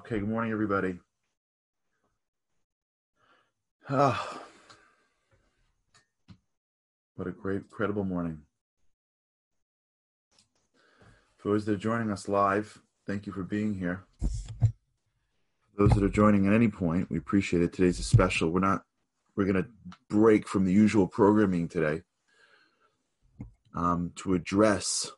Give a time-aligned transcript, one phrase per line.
[0.00, 0.96] Okay, good morning, everybody.
[3.88, 4.40] Ah,
[7.16, 8.42] what a great, incredible morning.
[11.38, 14.04] For those that are joining us live, thank you for being here.
[14.20, 14.68] For
[15.76, 17.72] those that are joining at any point, we appreciate it.
[17.72, 18.50] Today's a special.
[18.50, 18.84] We're not,
[19.34, 19.68] we're going to
[20.08, 22.02] break from the usual programming today
[23.74, 25.10] um, to address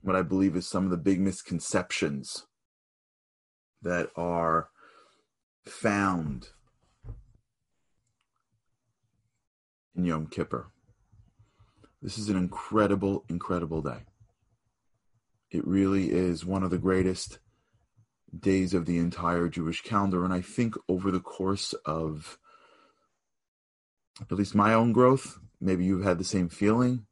[0.00, 2.44] what I believe is some of the big misconceptions
[3.82, 4.68] that are
[5.64, 6.48] found
[9.96, 10.68] in Yom Kippur.
[12.00, 14.04] This is an incredible, incredible day.
[15.50, 17.38] It really is one of the greatest
[18.36, 20.24] days of the entire Jewish calendar.
[20.24, 22.38] And I think over the course of
[24.20, 27.06] at least my own growth, maybe you've had the same feeling.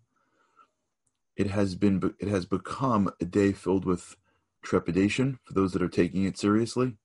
[1.36, 4.16] It has been, it has become a day filled with
[4.62, 6.96] trepidation for those that are taking it seriously.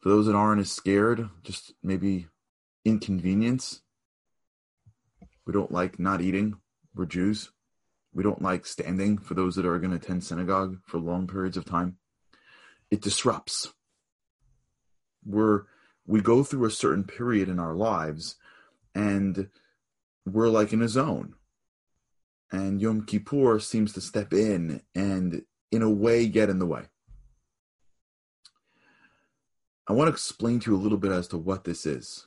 [0.00, 2.26] For those that aren't as scared, just maybe
[2.84, 3.82] inconvenience.
[5.46, 6.56] We don't like not eating.
[6.94, 7.50] We're Jews.
[8.12, 11.56] We don't like standing for those that are going to attend synagogue for long periods
[11.56, 11.96] of time.
[12.90, 13.72] It disrupts.
[15.24, 15.62] We're
[16.06, 18.36] we go through a certain period in our lives
[18.94, 19.48] and
[20.26, 21.34] we're like in a zone
[22.52, 26.84] and Yom Kippur seems to step in and, in a way, get in the way.
[29.88, 32.26] I want to explain to you a little bit as to what this is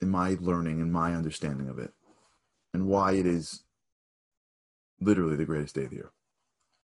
[0.00, 1.92] in my learning and my understanding of it,
[2.72, 3.64] and why it is
[5.00, 6.12] literally the greatest day of the year.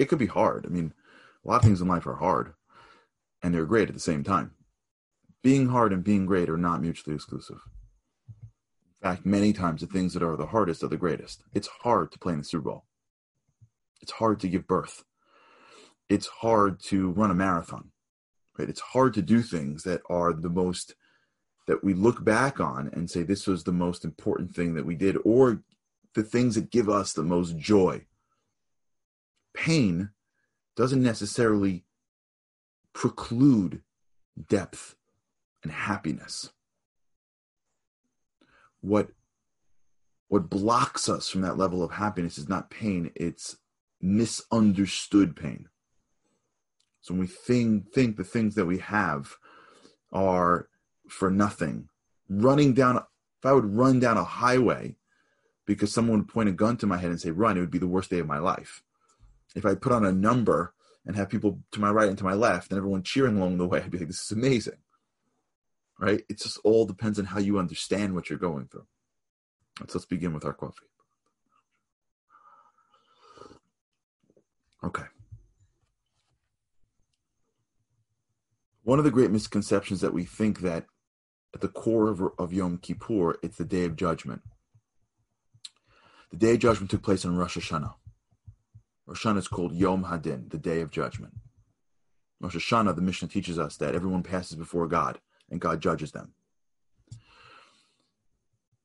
[0.00, 0.66] It could be hard.
[0.66, 0.92] I mean,
[1.44, 2.54] a lot of things in life are hard,
[3.40, 4.50] and they're great at the same time.
[5.44, 7.60] Being hard and being great are not mutually exclusive
[9.24, 11.42] many times the things that are the hardest are the greatest.
[11.52, 12.84] It's hard to play in the Super Bowl.
[14.00, 15.05] It's hard to give birth.
[16.08, 17.91] It's hard to run a marathon.
[18.58, 18.69] Right?
[18.69, 20.94] It's hard to do things that are the most
[21.66, 24.94] that we look back on and say this was the most important thing that we
[24.94, 25.62] did, or
[26.15, 28.04] the things that give us the most joy.
[29.54, 30.10] Pain
[30.76, 31.84] doesn't necessarily
[32.92, 33.81] preclude
[34.48, 34.97] depth
[35.62, 36.50] and happiness
[38.84, 39.09] what
[40.28, 43.56] what blocks us from that level of happiness is not pain it's
[44.00, 45.69] misunderstood pain.
[47.00, 49.37] So when we think think the things that we have
[50.12, 50.69] are
[51.09, 51.89] for nothing
[52.28, 54.97] running down if i would run down a highway
[55.66, 57.78] because someone would point a gun to my head and say run it would be
[57.78, 58.83] the worst day of my life.
[59.56, 60.75] If i put on a number
[61.06, 63.66] and have people to my right and to my left and everyone cheering along the
[63.66, 64.78] way i'd be like this is amazing
[65.99, 66.22] right?
[66.28, 68.87] It just all depends on how you understand what you're going through.
[69.81, 70.87] Let's, let's begin with our coffee.
[74.83, 75.04] Okay.
[78.83, 80.87] One of the great misconceptions that we think that
[81.54, 84.43] at the core of, of Yom Kippur, it's the day of judgment.
[86.31, 87.94] The day of judgment took place on Rosh Hashanah.
[89.06, 91.34] Rosh Hashanah is called Yom Hadin, the day of judgment.
[92.41, 95.19] Rosh Hashanah, the Mishnah teaches us that everyone passes before God
[95.50, 96.32] and God judges them.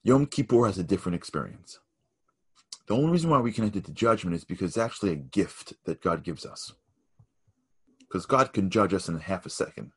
[0.04, 1.80] Yom Kippur has a different experience.
[2.88, 5.74] The only reason why we connect it to judgment is because it's actually a gift
[5.86, 6.74] that God gives us.
[8.00, 9.92] Because God can judge us in half a second,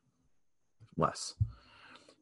[0.97, 1.33] less.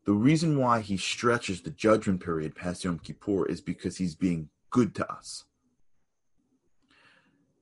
[0.06, 4.50] The reason why he stretches the judgment period past Yom Kippur is because he's being
[4.70, 5.44] good to us.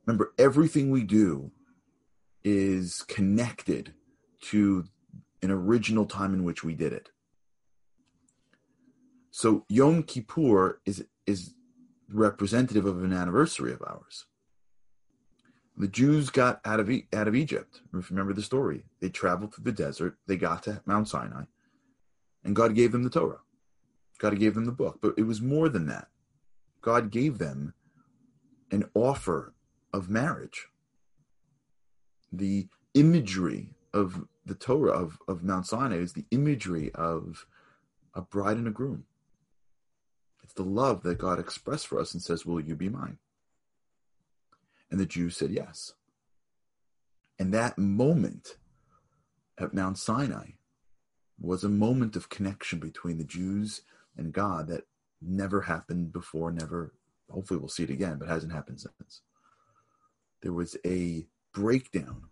[0.06, 1.52] Remember, everything we do
[2.44, 3.94] is connected
[4.42, 4.86] to
[5.42, 7.10] an original time in which we did it.
[9.32, 11.54] So Yom Kippur is is
[12.12, 14.26] representative of an anniversary of ours.
[15.78, 17.82] The Jews got out of out of Egypt.
[17.92, 18.84] Remember the story?
[19.00, 20.18] They traveled through the desert.
[20.28, 21.44] They got to Mount Sinai,
[22.44, 23.40] and God gave them the Torah.
[24.18, 26.08] God gave them the book, but it was more than that.
[26.82, 27.74] God gave them
[28.72, 29.54] an offer
[29.94, 30.68] of marriage.
[32.32, 37.46] The imagery of the Torah of, of Mount Sinai is the imagery of
[38.14, 39.06] a bride and a groom.
[40.44, 43.18] It's the love that God expressed for us and says, Will you be mine?
[44.90, 45.94] And the Jews said yes.
[47.38, 48.58] And that moment
[49.58, 50.52] at Mount Sinai
[51.40, 53.82] was a moment of connection between the Jews
[54.18, 54.86] and God that
[55.22, 56.94] never happened before, never,
[57.30, 59.22] hopefully we'll see it again, but hasn't happened since.
[60.42, 62.29] There was a breakdown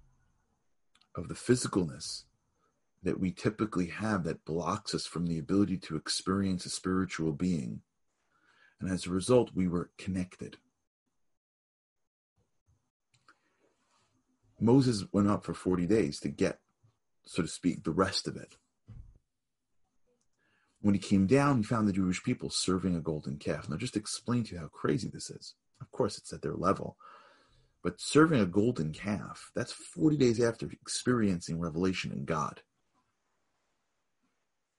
[1.18, 2.24] of the physicalness
[3.04, 7.82] that we typically have that blocks us from the ability to experience a spiritual being.
[8.80, 10.58] And as a result, we were connected.
[14.60, 16.60] Moses went up for 40 days to get,
[17.26, 18.56] so to speak, the rest of it.
[20.82, 23.70] When he came down, he found the Jewish people serving a golden calf.
[23.70, 25.56] Now, just explain to you how crazy this is.
[25.82, 26.98] Of course, it's at their level.
[27.88, 32.62] But serving a golden calf, that's 40 days after experiencing revelation in God.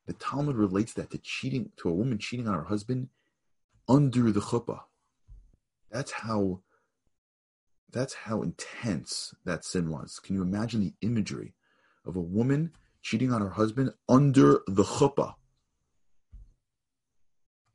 [0.06, 3.08] The Talmud relates that to cheating, to a woman cheating on her husband
[3.88, 4.80] under the chuppah.
[5.90, 6.60] That's how
[7.90, 10.18] that's how intense that sin was.
[10.18, 11.54] Can you imagine the imagery
[12.04, 15.32] of a woman cheating on her husband under the chuppah?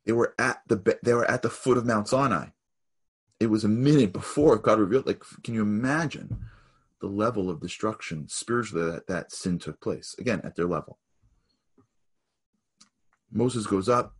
[0.06, 2.50] They were at the they were at the foot of Mount Sinai.
[3.44, 5.06] It was a minute before God revealed.
[5.06, 6.46] Like, can you imagine
[7.02, 10.16] the level of destruction spiritually that that sin took place?
[10.18, 10.98] Again, at their level.
[13.30, 14.14] Moses goes up,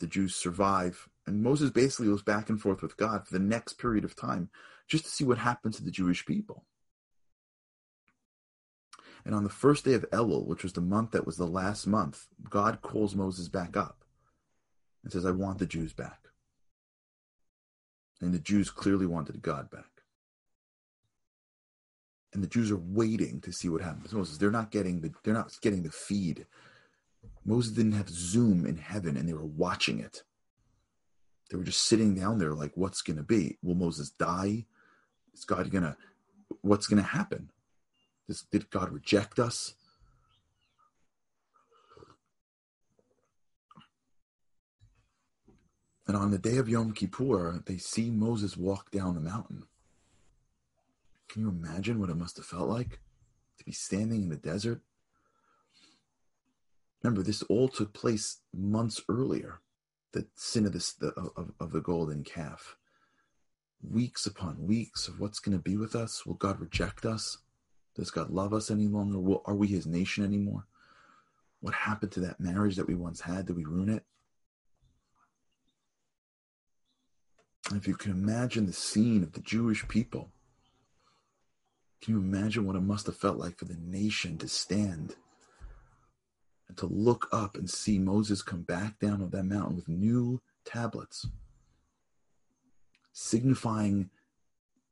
[0.00, 3.74] the Jews survive, and Moses basically goes back and forth with God for the next
[3.74, 4.50] period of time
[4.88, 6.64] just to see what happened to the Jewish people.
[9.24, 11.86] And on the first day of Elul, which was the month that was the last
[11.86, 14.02] month, God calls Moses back up
[15.04, 16.27] and says, I want the Jews back.
[18.20, 19.84] And the Jews clearly wanted God back.
[22.32, 24.12] And the Jews are waiting to see what happens.
[24.12, 26.46] Moses, they're not getting the they're not getting the feed.
[27.44, 30.24] Moses didn't have Zoom in heaven and they were watching it.
[31.50, 33.56] They were just sitting down there like, what's gonna be?
[33.62, 34.66] Will Moses die?
[35.32, 35.96] Is God gonna
[36.60, 37.50] what's gonna happen?
[38.26, 39.74] Does, did God reject us?
[46.08, 49.64] And on the day of Yom Kippur, they see Moses walk down the mountain.
[51.28, 53.00] Can you imagine what it must have felt like
[53.58, 54.80] to be standing in the desert?
[57.02, 59.60] Remember, this all took place months earlier.
[60.12, 62.76] The sin of, this, the, of, of the golden calf.
[63.86, 66.24] Weeks upon weeks of what's going to be with us.
[66.24, 67.36] Will God reject us?
[67.94, 69.18] Does God love us any longer?
[69.18, 70.66] Will, are we his nation anymore?
[71.60, 73.46] What happened to that marriage that we once had?
[73.46, 74.04] Did we ruin it?
[77.74, 80.30] If you can imagine the scene of the Jewish people,
[82.00, 85.16] can you imagine what it must have felt like for the nation to stand
[86.68, 90.40] and to look up and see Moses come back down of that mountain with new
[90.64, 91.26] tablets,
[93.12, 94.10] signifying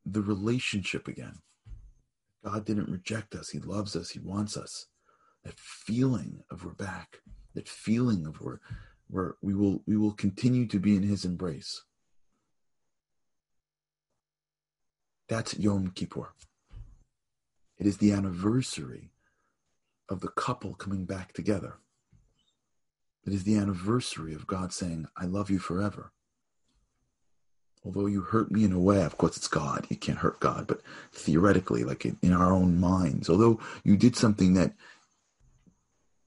[0.05, 1.39] the relationship again?
[2.45, 3.49] God didn't reject us.
[3.49, 4.11] He loves us.
[4.11, 4.87] He wants us.
[5.45, 7.21] That feeling of we're back,
[7.55, 8.59] that feeling of we're,
[9.09, 11.83] we're we will we will continue to be in his embrace.
[15.29, 16.33] That's Yom Kippur.
[17.79, 19.11] It is the anniversary
[20.09, 21.75] of the couple coming back together.
[23.27, 26.13] It is the anniversary of God saying, I love you forever.
[27.85, 29.87] Although you hurt me in a way, of course it's God.
[29.89, 30.81] You can't hurt God, but
[31.13, 34.75] theoretically, like in, in our own minds, although you did something that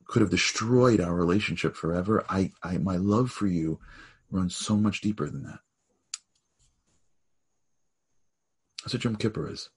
[0.06, 3.80] could have destroyed our relationship forever, I, I my love for you
[4.32, 5.60] runs so much deeper than that.
[8.84, 9.70] That's what Yom Kippur is.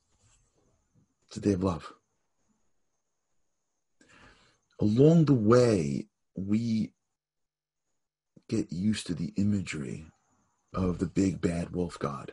[1.28, 1.92] It's a day of love.
[4.80, 6.92] Along the way, we
[8.48, 10.06] get used to the imagery
[10.74, 12.32] of the big bad wolf god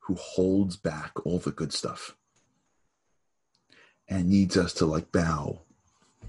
[0.00, 2.16] who holds back all the good stuff
[4.08, 5.60] and needs us to like bow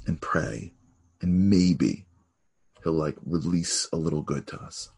[0.05, 0.73] and pray
[1.21, 2.05] and maybe
[2.83, 4.89] he'll like release a little good to us.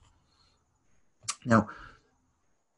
[1.45, 1.69] Now,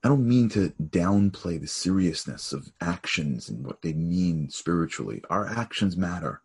[0.06, 5.24] I don't mean to downplay the seriousness of actions and what they mean spiritually.
[5.32, 6.44] Our actions matter.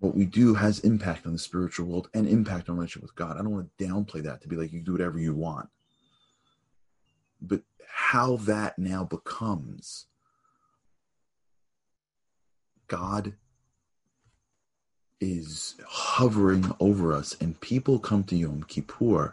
[0.00, 3.36] What we do has impact on the spiritual world and impact on relationship with God.
[3.36, 5.68] I don't want to downplay that to be like you do whatever you want.
[7.40, 10.06] But how that now becomes
[12.88, 13.34] God
[15.20, 19.32] is hovering over us, and people come to Yom Kippur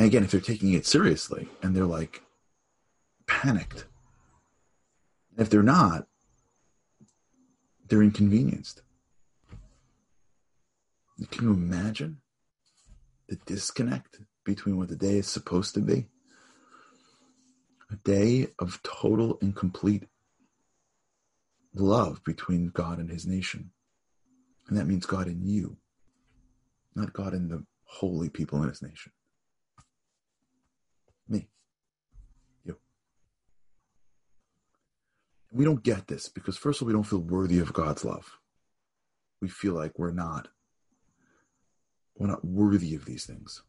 [0.00, 2.22] and again, if they're taking it seriously and they're like
[3.26, 3.84] panicked,
[5.36, 6.06] if they're not,
[7.86, 8.80] they're inconvenienced.
[11.30, 12.22] Can you imagine
[13.28, 16.06] the disconnect between what the day is supposed to be?
[17.92, 20.04] A day of total and complete
[21.74, 23.70] love between God and his nation.
[24.66, 25.76] And that means God in you,
[26.96, 29.12] not God in the holy people in his nation.
[31.30, 31.48] Me.
[32.64, 32.76] You.
[35.50, 38.38] We don't get this because, first of all, we don't feel worthy of God's love.
[39.40, 40.48] We feel like we're not.
[42.18, 43.62] We're not worthy of these things.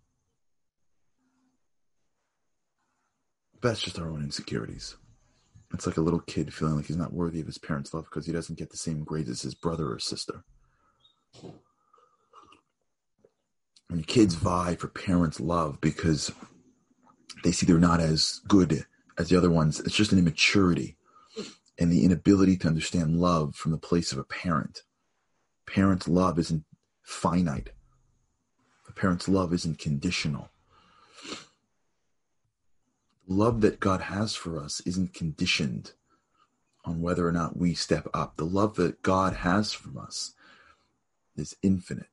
[3.61, 4.97] That's just our own insecurities.
[5.73, 8.25] It's like a little kid feeling like he's not worthy of his parents' love because
[8.25, 10.43] he doesn't get the same grades as his brother or sister.
[13.89, 16.31] And kids vie for parents' love because
[17.43, 18.85] they see they're not as good
[19.17, 19.79] as the other ones.
[19.79, 20.97] It's just an immaturity
[21.79, 24.83] and the inability to understand love from the place of a parent.
[25.65, 26.65] Parents' love isn't
[27.03, 27.71] finite.
[28.87, 30.49] A parent's love isn't conditional.
[33.27, 35.93] love that God has for us isn't conditioned
[36.83, 38.35] on whether or not we step up.
[38.35, 40.33] The love that God has from us
[41.37, 42.09] is infinite.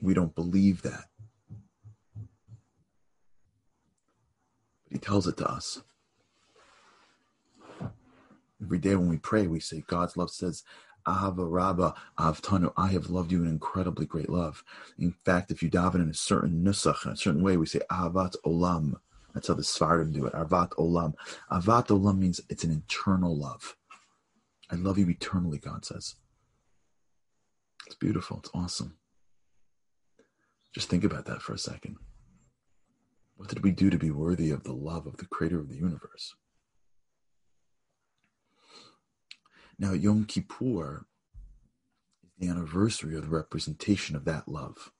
[0.00, 1.04] We don't believe that.
[4.86, 5.82] But He tells it to us.
[8.62, 10.62] Every day when we pray, we say, God's love says,
[11.06, 14.64] Ahava Rabba Avtanu, I have loved you in incredibly great love.
[14.98, 17.80] In fact, if you daven in a certain nusach, in a certain way, we say
[17.90, 18.94] Avat Olam.
[19.34, 20.32] That's how the Sfardim do it.
[20.32, 21.14] Avat Olam.
[21.52, 23.76] Avat Olam means it's an eternal love.
[24.70, 26.16] I love you eternally, God says.
[27.86, 28.38] It's beautiful.
[28.38, 28.96] It's awesome.
[30.74, 31.96] Just think about that for a second.
[33.36, 35.76] What did we do to be worthy of the love of the creator of the
[35.76, 36.34] universe?
[39.78, 41.06] Now, Yom Kippur
[42.24, 44.90] is the anniversary of the representation of that love.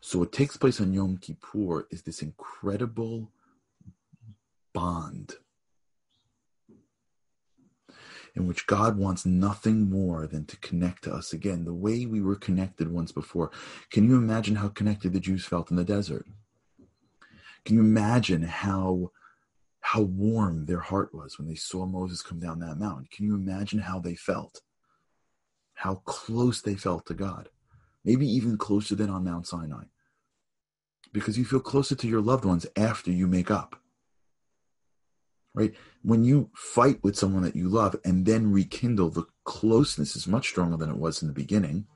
[0.00, 3.30] So, what takes place on Yom Kippur is this incredible
[4.72, 5.34] bond
[8.34, 12.20] in which God wants nothing more than to connect to us again, the way we
[12.20, 13.50] were connected once before.
[13.90, 16.26] Can you imagine how connected the Jews felt in the desert?
[17.64, 19.10] Can you imagine how
[19.80, 23.08] how warm their heart was when they saw Moses come down that mountain.
[23.10, 24.60] Can you imagine how they felt?
[25.72, 27.48] How close they felt to God.
[28.04, 29.84] Maybe even closer than on Mount Sinai.
[31.12, 33.80] Because you feel closer to your loved ones after you make up.
[35.54, 35.74] Right?
[36.02, 40.48] When you fight with someone that you love and then rekindle, the closeness is much
[40.48, 41.86] stronger than it was in the beginning.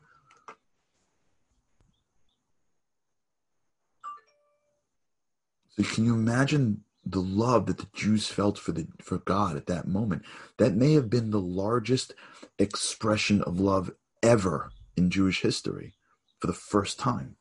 [5.71, 9.66] So, can you imagine the love that the Jews felt for the for God at
[9.66, 10.23] that moment.
[10.59, 12.14] That may have been the largest
[12.59, 13.90] expression of love
[14.23, 15.94] ever in Jewish history
[16.38, 17.37] for the first time.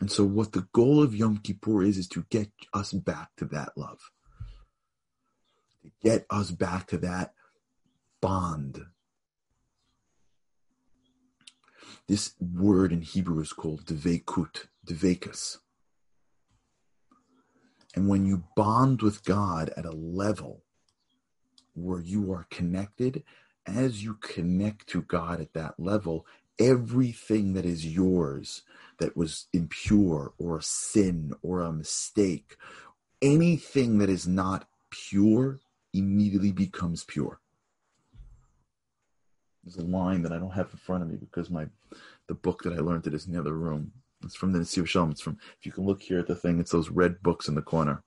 [0.00, 3.44] And so what the goal of Yom Kippur is is to get us back to
[3.46, 3.98] that love.
[6.02, 7.34] Get us back to that
[8.20, 8.86] bond.
[12.08, 15.58] This word in Hebrew is called devekut, devekus.
[17.94, 20.62] And when you bond with God at a level
[21.74, 23.24] where you are connected,
[23.66, 26.26] as you connect to God at that level,
[26.58, 28.62] everything that is yours
[28.98, 32.56] that was impure or a sin or a mistake,
[33.20, 35.58] anything that is not pure
[35.98, 37.40] immediately becomes pure.
[39.64, 41.66] There's a line that I don't have in front of me because my
[42.28, 43.92] the book that I learned it is in the other room.
[44.24, 45.10] It's from the Nesiv Shalom.
[45.10, 47.54] It's from, if you can look here at the thing, it's those red books in
[47.54, 48.02] the corner.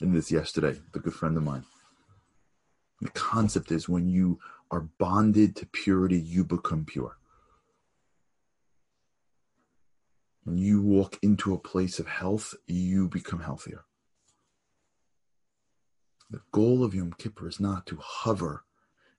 [0.00, 1.64] In this yesterday, the good friend of mine.
[3.00, 4.38] The concept is when you
[4.70, 7.16] are bonded to purity, you become pure.
[10.44, 13.84] When you walk into a place of health, you become healthier.
[16.30, 18.64] The goal of Yom Kippur is not to hover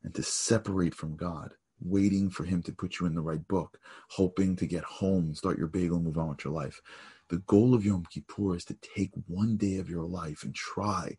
[0.04, 3.80] and to separate from God waiting for him to put you in the right book,
[4.10, 6.82] hoping to get home, start your bagel, move on with your life.
[7.30, 11.18] The goal of Yom Kippur is to take one day of your life and try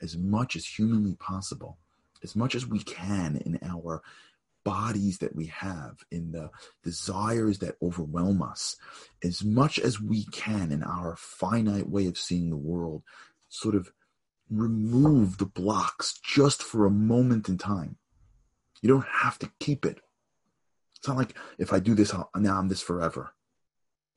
[0.00, 1.78] as much as humanly possible,
[2.22, 4.02] as much as we can in our
[4.64, 6.50] bodies that we have, in the
[6.82, 8.76] desires that overwhelm us,
[9.22, 13.02] as much as we can in our finite way of seeing the world,
[13.48, 13.92] sort of
[14.50, 17.96] remove the blocks just for a moment in time
[18.82, 20.00] you don't have to keep it.
[20.96, 23.32] It's not like if I do this, I'll, now I'm this forever.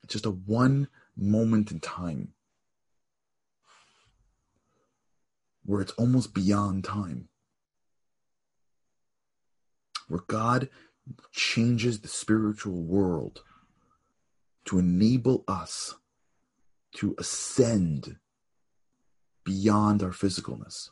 [0.04, 2.34] It's just a one moment in time
[5.66, 7.30] where it's almost beyond time.
[10.08, 10.70] Where God
[11.32, 13.44] changes the spiritual world
[14.66, 15.96] to enable us
[16.96, 18.18] to ascend
[19.50, 20.90] beyond our physicalness.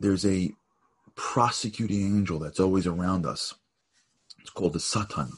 [0.00, 0.50] there's a
[1.14, 3.54] prosecuting angel that's always around us.
[4.40, 5.32] It's called the Satan.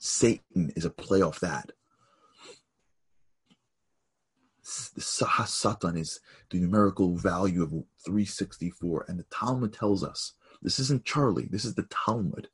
[0.00, 1.70] Satan is a play off that.
[4.94, 6.20] The Satan is
[6.50, 7.70] the numerical value of
[8.04, 9.06] 364.
[9.08, 12.48] And the Talmud tells us this isn't Charlie, this is the Talmud.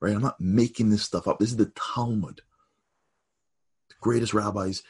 [0.00, 0.14] Right?
[0.14, 1.38] I'm not making this stuff up.
[1.38, 2.42] This is the Talmud.
[4.00, 4.82] Greatest rabbis,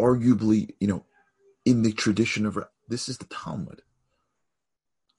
[0.00, 1.04] arguably, you know,
[1.64, 2.58] in the tradition of
[2.88, 3.82] this is the Talmud.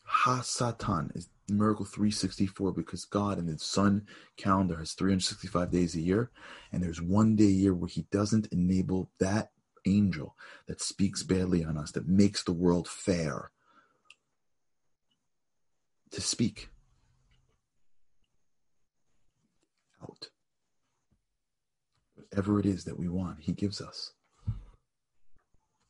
[0.03, 6.01] Ha Satan is miracle 364 because God and the sun calendar has 365 days a
[6.01, 6.31] year,
[6.71, 9.51] and there's one day a year where He doesn't enable that
[9.85, 10.35] angel
[10.67, 13.51] that speaks badly on us, that makes the world fair,
[16.11, 16.69] to speak
[20.01, 20.29] out.
[22.35, 24.11] Whatever it is that we want, He gives us.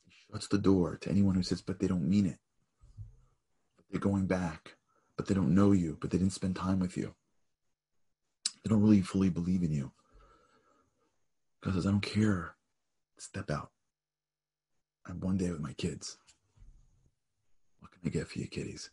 [0.05, 2.37] He shuts the door to anyone who says, but they don't mean it.
[3.75, 4.75] But they're going back,
[5.17, 7.15] but they don't know you, but they didn't spend time with you.
[8.63, 9.91] They don't really fully believe in you.
[11.63, 12.53] God says, I don't care.
[13.17, 13.71] Step out.
[15.07, 16.19] I have one day with my kids.
[17.79, 18.91] What can I get for you, kiddies?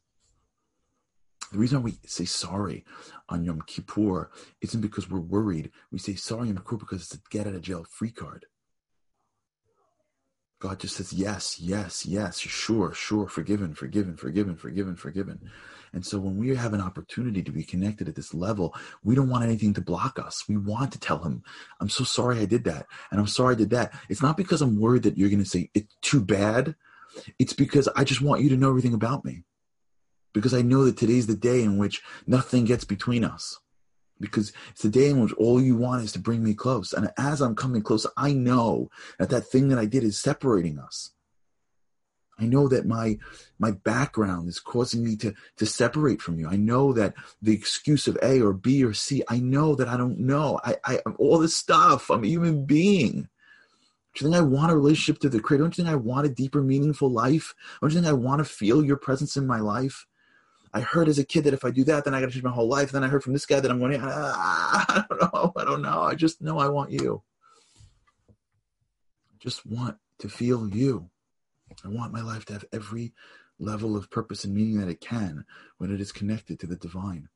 [1.53, 2.85] The reason we say sorry
[3.29, 4.31] on Yom Kippur
[4.63, 5.71] isn't because we're worried.
[5.91, 8.47] We say sorry on Yom Kippur because it's a get out of jail free card.
[10.59, 15.51] God just says, yes, yes, yes, sure, sure, forgiven, forgiven, forgiven, forgiven, forgiven.
[15.93, 19.29] And so when we have an opportunity to be connected at this level, we don't
[19.29, 20.45] want anything to block us.
[20.49, 21.43] We want to tell him,
[21.81, 22.87] I'm so sorry I did that.
[23.11, 23.93] And I'm sorry I did that.
[24.09, 26.77] It's not because I'm worried that you're going to say it's too bad.
[27.39, 29.43] It's because I just want you to know everything about me.
[30.33, 33.59] Because I know that today's the day in which nothing gets between us.
[34.21, 36.93] Because it's the day in which all you want is to bring me close.
[36.93, 40.79] And as I'm coming close, I know that that thing that I did is separating
[40.79, 41.11] us.
[42.39, 43.19] I know that my
[43.59, 46.49] my background is causing me to to separate from you.
[46.49, 49.23] I know that the excuse of A or B or C.
[49.29, 50.59] I know that I don't know.
[50.65, 52.11] I I all this stuff.
[52.11, 53.29] I'm a human being.
[54.15, 55.65] Don't you think I want a relationship to the Creator?
[55.65, 57.55] Don't you think I want a deeper, meaningful life?
[57.81, 60.07] Don't you think I want to feel your presence in my life?
[60.75, 62.45] I heard as a kid that if I do that, then I got to change
[62.45, 62.93] my whole life.
[62.93, 65.83] Then I heard from this guy that I'm going, ah, I don't know, I don't
[65.83, 66.03] know.
[66.03, 67.23] I just know I want you.
[68.31, 71.11] I just want to feel you.
[71.85, 73.13] I want my life to have every
[73.59, 75.45] level of purpose and meaning that it can
[75.79, 77.29] when it is connected to the divine.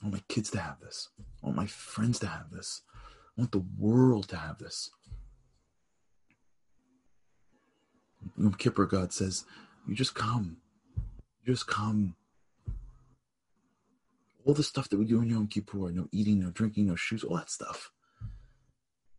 [0.00, 1.08] I want my kids to have this.
[1.42, 2.82] I want my friends to have this.
[3.36, 4.90] I want the world to have this.
[8.36, 9.44] Yom Kippur, God says,
[9.86, 10.58] you just come.
[11.48, 12.14] Just come.
[14.44, 17.24] All the stuff that we do in Yom Kippur, no eating, no drinking, no shoes,
[17.24, 17.90] all that stuff.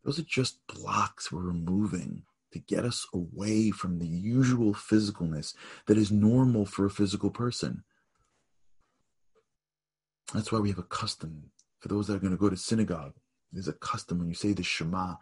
[0.05, 5.55] Those are just blocks we're removing to get us away from the usual physicalness
[5.87, 7.83] that is normal for a physical person.
[10.31, 13.13] That's why we have a custom for those that are going to go to synagogue.
[13.51, 15.15] There's a custom when you say the Shema.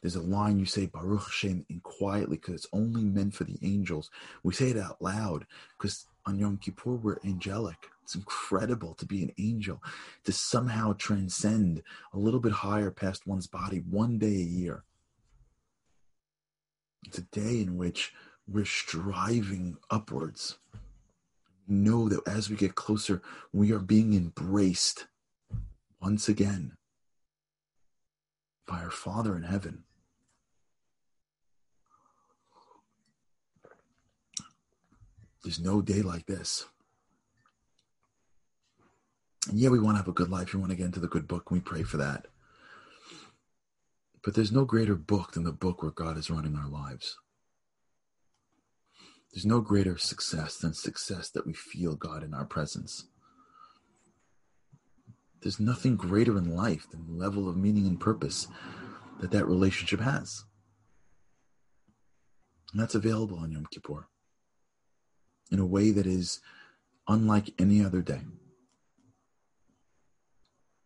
[0.00, 3.58] There's a line you say Baruch Hashem in quietly because it's only meant for the
[3.62, 4.10] angels.
[4.44, 5.44] We say it out loud
[5.76, 7.88] because on Yom Kippur we're angelic.
[8.02, 9.82] It's incredible to be an angel,
[10.24, 11.82] to somehow transcend
[12.12, 14.84] a little bit higher past one's body one day a year.
[17.06, 18.12] It's a day in which
[18.46, 20.58] we're striving upwards.
[21.68, 25.06] Know that as we get closer, we are being embraced
[26.00, 26.76] once again
[28.66, 29.84] by our Father in heaven.
[35.42, 36.66] There's no day like this.
[39.48, 40.54] And yeah, we want to have a good life.
[40.54, 42.26] We want to get into the good book, and we pray for that.
[44.22, 47.16] But there's no greater book than the book where God is running our lives.
[49.32, 53.06] There's no greater success than success that we feel God in our presence.
[55.40, 58.46] There's nothing greater in life than the level of meaning and purpose
[59.20, 60.44] that that relationship has.
[62.70, 64.06] And that's available on Yom Kippur
[65.52, 66.40] in a way that is
[67.06, 68.22] unlike any other day.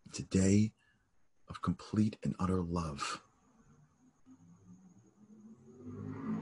[0.08, 0.72] It's a day
[1.48, 3.22] of complete and utter love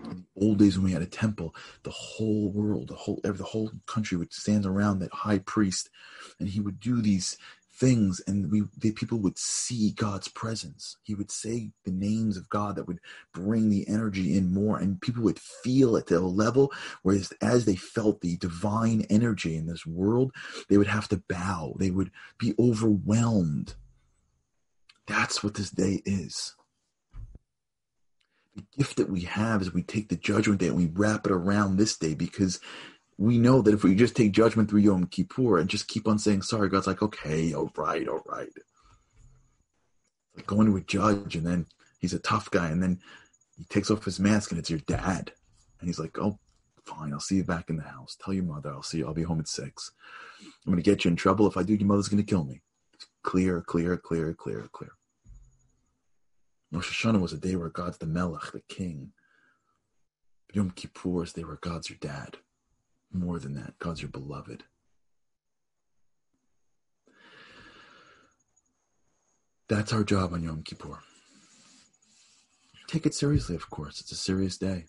[0.04, 3.44] In the old days when we had a temple, the whole world, the whole the
[3.44, 5.90] whole country would stand around that high priest,
[6.38, 7.36] and he would do these
[7.78, 10.96] things, and we the people would see God's presence.
[11.02, 13.00] He would say the names of God that would
[13.32, 17.64] bring the energy in more, and people would feel it to a level whereas as
[17.64, 20.32] they felt the divine energy in this world,
[20.68, 21.74] they would have to bow.
[21.78, 23.74] They would be overwhelmed.
[25.06, 26.54] That's what this day is
[28.56, 31.32] the gift that we have is we take the judgment day and we wrap it
[31.32, 32.60] around this day because
[33.16, 36.18] we know that if we just take judgment through Yom Kippur and just keep on
[36.18, 38.48] saying sorry, God's like, okay, all right, all right.
[40.36, 41.66] Like going to a judge and then
[42.00, 43.00] he's a tough guy and then
[43.56, 45.32] he takes off his mask and it's your dad.
[45.78, 46.38] And he's like, oh,
[46.84, 48.16] fine, I'll see you back in the house.
[48.22, 49.06] Tell your mother, I'll see you.
[49.06, 49.92] I'll be home at six.
[50.40, 51.46] I'm going to get you in trouble.
[51.46, 52.60] If I do, your mother's going to kill me.
[53.22, 54.92] Clear, clear, clear, clear, clear.
[56.72, 59.12] Rosh Hashanah was a day where God's the Melech, the king.
[60.52, 62.38] Yom Kippur is a day where God's your dad.
[63.14, 64.64] More than that, God's your beloved.
[69.68, 70.98] That's our job on Yom Kippur.
[72.88, 74.00] Take it seriously, of course.
[74.00, 74.86] It's a serious day.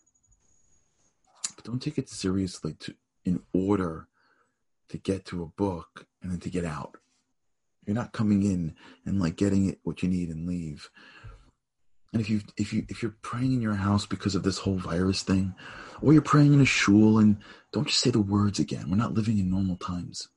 [1.56, 4.08] But don't take it seriously to in order
[4.90, 6.98] to get to a book and then to get out.
[7.86, 10.90] You're not coming in and like getting it what you need and leave.
[12.16, 14.78] And if you if you if you're praying in your house because of this whole
[14.78, 15.54] virus thing,
[16.02, 17.36] or you're praying in a shul and
[17.74, 18.90] don't just say the words again.
[18.90, 20.30] We're not living in normal times.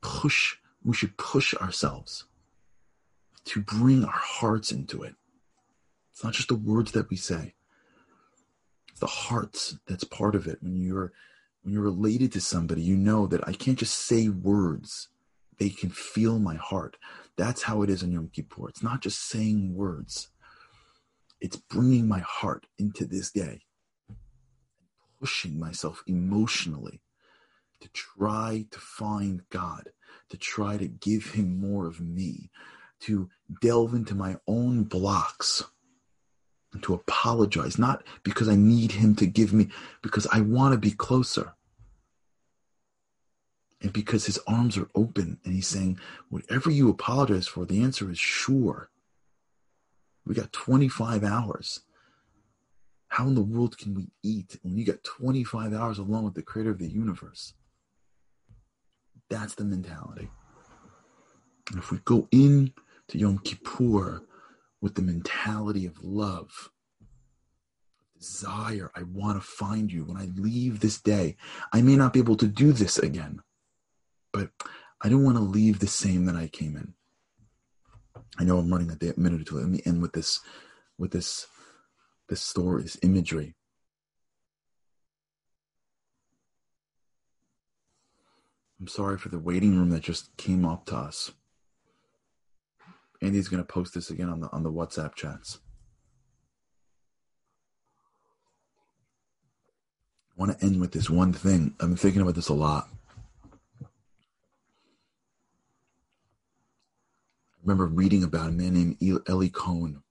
[0.00, 2.24] Push, we should push ourselves
[3.44, 5.14] to bring our hearts into it.
[6.10, 7.54] It's not just the words that we say.
[8.90, 10.58] It's the hearts that's part of it.
[10.60, 11.12] When you're
[11.62, 15.10] when you're related to somebody, you know that I can't just say words.
[15.58, 16.96] They can feel my heart.
[17.36, 18.68] That's how it is in Yom Kippur.
[18.68, 20.28] It's not just saying words.
[21.40, 23.62] It's bringing my heart into this day,
[24.08, 24.16] and
[25.20, 27.00] pushing myself emotionally
[27.80, 29.90] to try to find God,
[30.30, 32.50] to try to give Him more of me,
[33.00, 33.28] to
[33.60, 35.64] delve into my own blocks
[36.72, 39.68] and to apologize, not because I need him to give me,
[40.02, 41.54] because I want to be closer.
[43.80, 48.10] And because his arms are open and he's saying, whatever you apologize for, the answer
[48.10, 48.90] is sure.
[50.26, 51.80] We got 25 hours.
[53.08, 56.42] How in the world can we eat when you got 25 hours alone with the
[56.42, 57.54] creator of the universe?
[59.30, 60.28] That's the mentality.
[61.70, 62.72] And if we go in
[63.08, 64.22] to Yom Kippur
[64.80, 66.70] with the mentality of love,
[68.18, 68.90] desire.
[68.94, 70.04] I want to find you.
[70.04, 71.36] When I leave this day,
[71.72, 73.40] I may not be able to do this again,
[74.32, 74.50] but
[75.00, 76.94] I don't want to leave the same that I came in.
[78.38, 79.56] I know I'm running a minute or two.
[79.56, 80.40] Let me end with this,
[80.96, 81.46] with this,
[82.28, 83.54] this story, this imagery.
[88.80, 91.32] I'm sorry for the waiting room that just came up to us.
[93.20, 95.58] Andy's going to post this again on the on the WhatsApp chats.
[100.30, 101.74] I want to end with this one thing.
[101.80, 102.88] I've been thinking about this a lot.
[107.62, 110.02] Remember reading about a man named Eli Cohen.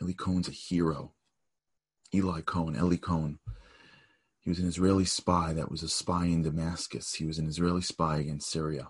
[0.00, 1.12] Eli Cohen's a hero.
[2.14, 3.38] Eli Cohen, Eli Cohen.
[4.40, 7.14] He was an Israeli spy that was a spy in Damascus.
[7.14, 8.88] He was an Israeli spy against Syria.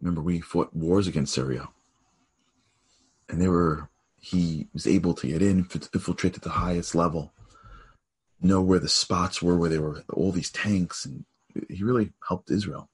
[0.00, 1.68] Remember, we fought wars against Syria,
[3.28, 3.88] and they were.
[4.20, 5.58] He was able to get in,
[5.94, 7.32] infiltrate at the highest level,
[8.40, 11.24] know where the spots were, where they were all these tanks, and
[11.68, 12.90] he really helped Israel.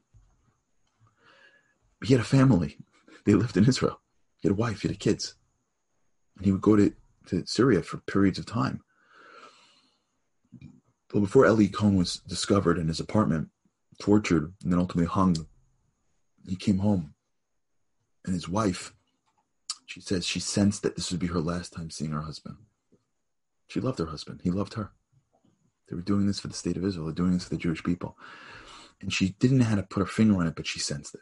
[2.04, 2.78] He had a family;
[3.24, 4.00] they lived in Israel.
[4.38, 5.34] He had a wife, he had kids,
[6.36, 6.92] and he would go to,
[7.28, 8.82] to Syria for periods of time.
[11.12, 13.48] Well, before Eli Cohen was discovered in his apartment,
[14.00, 15.46] tortured, and then ultimately hung
[16.46, 17.14] he came home.
[18.24, 18.92] And his wife
[19.86, 22.56] she says she sensed that this would be her last time seeing her husband.
[23.68, 24.40] She loved her husband.
[24.42, 24.92] He loved her.
[25.88, 27.06] They were doing this for the state of israel.
[27.06, 28.16] They're doing this for the jewish people.
[29.00, 31.20] And she didn't know how to put her finger on it but she sensed it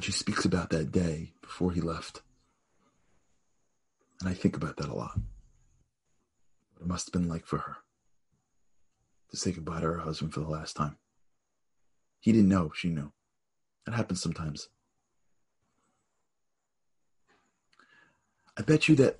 [0.00, 2.22] she speaks about that day before he left
[4.20, 5.18] and i think about that a lot
[6.72, 7.76] what it must have been like for her
[9.30, 10.96] to say goodbye to her husband for the last time
[12.24, 13.12] he didn't know, she knew.
[13.84, 14.70] That happens sometimes.
[18.56, 19.16] I bet you that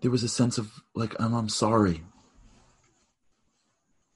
[0.00, 2.04] there was a sense of like I'm, I'm sorry.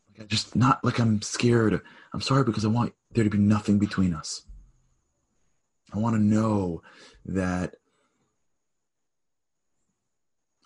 [0.09, 1.81] Like I just not like I'm scared.
[2.15, 4.43] I'm sorry because I want there to be nothing between us.
[5.93, 6.83] I want to know
[7.27, 7.77] that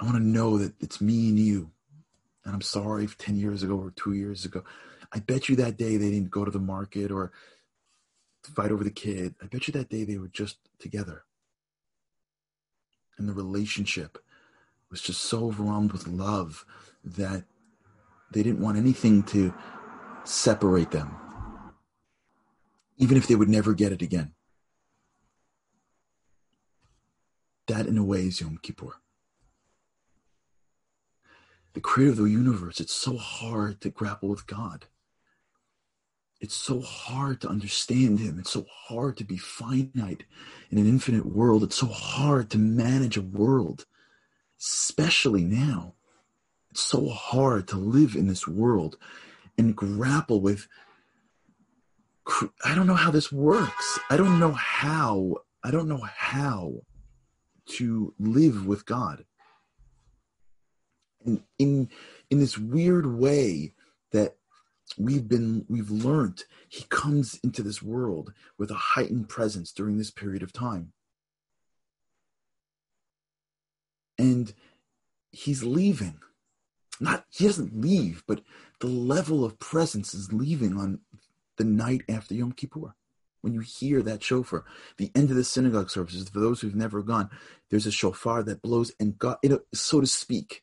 [0.01, 1.71] I want to know that it's me and you.
[2.45, 4.65] And I'm sorry if 10 years ago or two years ago.
[5.13, 7.31] I bet you that day they didn't go to the market or
[8.43, 9.37] fight over the kid.
[9.41, 11.23] I bet you that day they were just together.
[13.17, 14.19] And the relationship
[14.91, 16.65] was just so overwhelmed with love
[17.05, 17.45] that
[18.33, 19.55] they didn't want anything to
[20.25, 21.15] separate them,
[22.97, 24.33] even if they would never get it again.
[27.73, 28.95] That, in a way, is Yom Kippur
[31.75, 34.87] the creator of the universe, it's so hard to grapple with God.
[36.41, 38.39] It's so hard to understand him.
[38.39, 40.25] It's so hard to be finite
[40.71, 41.63] in an infinite world.
[41.63, 43.87] It's so hard to manage a world,
[44.61, 45.95] especially now.
[46.73, 48.97] It's so hard to live in this world
[49.57, 50.69] and grapple with
[52.65, 53.99] I don't know how this works.
[54.09, 55.39] I don't know how.
[55.65, 56.83] I don't know how
[57.73, 59.25] to live with God.
[61.25, 61.89] And in
[62.31, 63.75] in this weird way
[64.11, 64.37] that
[64.99, 70.11] we've been we've learned, he comes into this world with a heightened presence during this
[70.11, 70.93] period of time.
[74.19, 74.53] And
[75.31, 76.19] he's leaving.
[77.01, 78.43] Not he doesn't leave, but
[78.81, 81.01] the level of presence is leaving on
[81.57, 82.95] the night after Yom Kippur.
[83.43, 84.65] When you hear that shofar,
[84.97, 87.29] the end of the synagogue services, for those who've never gone,
[87.71, 89.39] there's a shofar that blows, and God,
[89.75, 90.63] so to speak,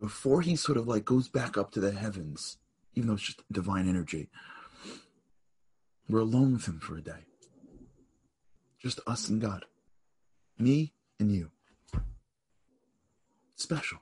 [0.00, 2.58] before he sort of like goes back up to the heavens,
[2.94, 4.28] even though it's just divine energy,
[6.08, 7.24] we're alone with him for a day.
[8.78, 9.64] Just us and God.
[10.58, 11.50] Me and you.
[13.56, 13.98] Special.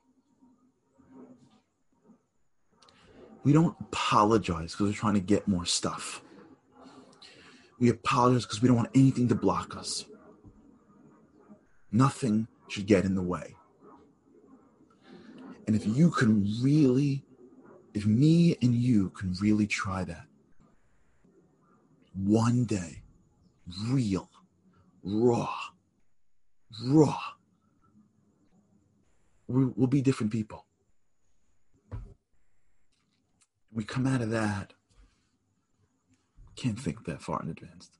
[3.44, 6.22] We don't apologize because we're trying to get more stuff.
[7.78, 10.04] We apologize because we don't want anything to block us.
[11.90, 13.56] Nothing should get in the way.
[15.66, 17.24] And if you can really,
[17.94, 20.26] if me and you can really try that,
[22.14, 23.02] one day,
[23.88, 24.30] real,
[25.02, 25.54] raw,
[26.84, 27.20] raw,
[29.48, 30.66] we'll be different people
[33.72, 34.74] we come out of that,
[36.56, 37.90] can't think that far in advance.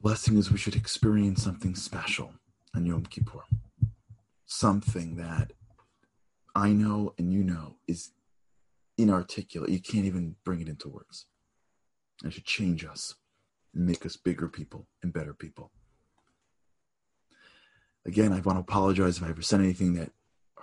[0.00, 2.32] Blessing is we should experience something special
[2.74, 3.42] on Yom Kippur.
[4.46, 5.52] Something that
[6.54, 8.12] I know and you know is
[8.96, 9.70] inarticulate.
[9.70, 11.26] You can't even bring it into words.
[12.24, 13.14] It should change us
[13.74, 15.70] and make us bigger people and better people.
[18.06, 20.12] Again, I want to apologize if I ever said anything that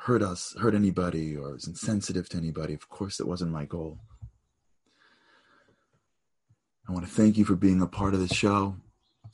[0.03, 2.73] hurt us, hurt anybody, or was insensitive to anybody.
[2.73, 3.99] Of course, that wasn't my goal.
[6.87, 8.75] I want to thank you for being a part of the show.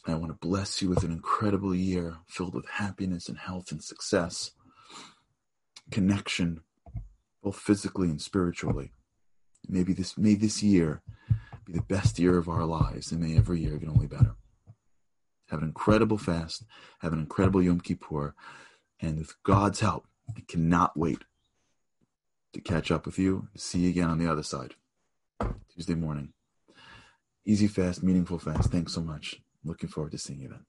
[0.06, 3.84] I want to bless you with an incredible year filled with happiness and health and
[3.84, 4.52] success,
[5.90, 6.62] connection,
[7.42, 8.92] both physically and spiritually.
[9.68, 11.02] Maybe this may this year
[11.66, 14.36] be the best year of our lives, and may every year get only better.
[15.50, 16.64] Have an incredible fast,
[17.00, 18.36] have an incredible Yom Kippur,
[19.02, 20.06] and with God's help,
[20.38, 21.24] I cannot wait
[22.54, 23.48] to catch up with you.
[23.56, 24.76] See you again on the other side.
[25.74, 26.34] Tuesday morning.
[27.46, 28.72] Easy fast, meaningful fast.
[28.72, 29.42] Thanks so much.
[29.64, 30.66] Looking forward to seeing you then.